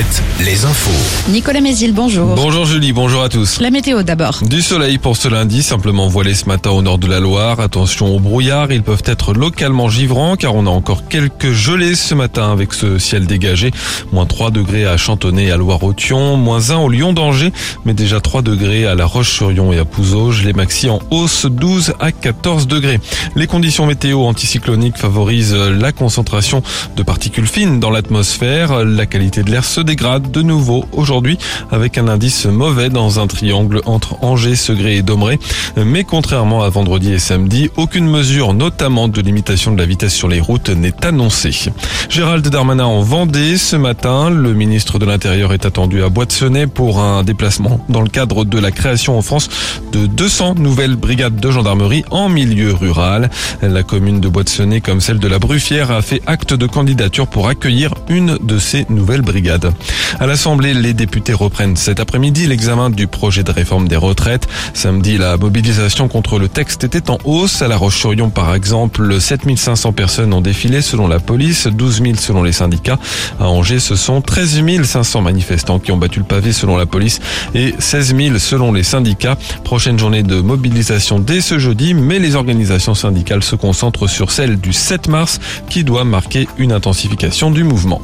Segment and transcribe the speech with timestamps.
[0.00, 1.30] Alouette, les infos.
[1.30, 2.34] Nicolas Mézil, bonjour.
[2.34, 3.60] Bonjour Julie, bonjour à tous.
[3.60, 4.40] La météo d'abord.
[4.42, 7.60] Du soleil pour ce lundi, simplement voilé ce matin au nord de la Loire.
[7.60, 12.14] Attention aux brouillards, ils peuvent être localement givrants car on a encore quelques gelées ce
[12.14, 13.72] matin avec ce ciel dégagé.
[14.12, 17.52] Moins 3 degrés à Chantonnay et à Loire-Othion, moins 1 au Lyon d'Angers,
[17.84, 20.44] mais déjà 3 degrés à La Roche-sur-Yon et à Pouzauges.
[20.44, 23.00] Les maxi en hausse 12 à 14 degrés.
[23.36, 26.62] Les conditions météo anticycloniques favorisent la concentration
[26.96, 28.84] de particules fines dans l'atmosphère.
[28.84, 31.36] La qualité de l'air se dégrade de nouveau aujourd'hui
[31.72, 35.40] avec un indice mauvais dans un triangle entre Angers, Segré et Domeré.
[35.76, 40.28] Mais contrairement à vendredi et samedi, aucune mesure, notamment de limitation de la vitesse sur
[40.28, 41.72] les routes, n'est annoncée.
[42.08, 44.30] Gérald Darmanin en Vendée ce matin.
[44.30, 48.60] Le ministre de l'Intérieur est attendu à Boîte-Senay pour un déplacement dans le cadre de
[48.60, 49.48] la création en France
[49.90, 53.28] de 200 nouvelles brigades de gendarmerie en milieu rural.
[53.60, 57.48] La commune de Boîte-Senay, comme celle de la Bruffière, a fait acte de candidature pour
[57.48, 59.72] accueillir une de ces nouvelles brigades.
[60.18, 64.48] À l'Assemblée, les députés reprennent cet après-midi l'examen du projet de réforme des retraites.
[64.74, 67.62] Samedi, la mobilisation contre le texte était en hausse.
[67.62, 72.42] À La Roche-sur-Yon, par exemple, 7500 personnes ont défilé selon la police, 12 000 selon
[72.42, 72.98] les syndicats.
[73.38, 77.20] À Angers, ce sont 13 500 manifestants qui ont battu le pavé selon la police
[77.54, 79.36] et 16 000 selon les syndicats.
[79.64, 84.58] Prochaine journée de mobilisation dès ce jeudi, mais les organisations syndicales se concentrent sur celle
[84.58, 88.02] du 7 mars qui doit marquer une intensification du mouvement.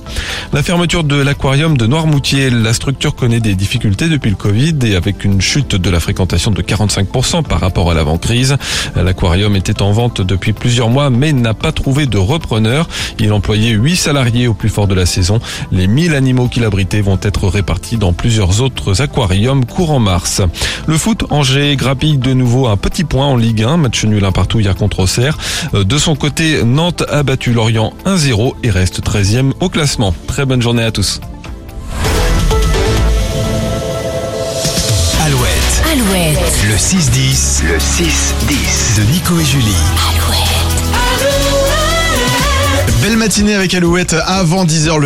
[0.52, 4.94] La fermeture de l'aquarium de Noirmoutier, la structure connaît des difficultés depuis le Covid et
[4.94, 8.56] avec une chute de la fréquentation de 45% par rapport à l'avant-crise.
[8.94, 12.88] L'aquarium était en vente depuis plusieurs mois mais n'a pas trouvé de repreneur.
[13.18, 15.40] Il employait 8 salariés au plus fort de la saison.
[15.72, 20.42] Les 1000 animaux qu'il abritait vont être répartis dans plusieurs autres aquariums courant mars.
[20.86, 24.32] Le foot, Angers grappille de nouveau un petit point en Ligue 1, match nul un
[24.32, 25.38] partout hier contre Auxerre.
[25.72, 30.14] De son côté, Nantes a battu Lorient 1-0 et reste 13e au classement.
[30.26, 31.20] Très bonne journée à tous.
[36.06, 39.74] Alouette, Alouette, le 6-10, le 6-10 de Nico et Julie.
[40.08, 40.46] Alouette.
[43.02, 45.04] Belle matinée avec Alouette avant 10h le